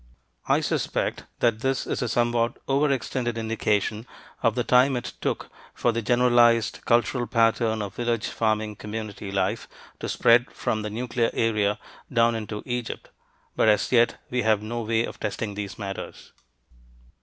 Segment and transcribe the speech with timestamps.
[0.47, 4.07] I suspect that this is a somewhat over extended indication
[4.41, 9.67] of the time it took for the generalized cultural pattern of village farming community life
[9.99, 11.77] to spread from the nuclear area
[12.11, 13.11] down into Egypt,
[13.55, 16.31] but as yet we have no way of testing these matters.